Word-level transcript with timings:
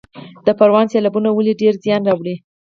د 0.45 0.47
پروان 0.59 0.85
سیلابونو 0.93 1.29
ولې 1.33 1.53
ډیر 1.61 1.73
زیان 1.83 2.01
واړوه؟ 2.05 2.35